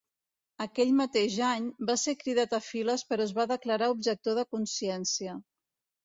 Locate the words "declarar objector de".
3.51-4.47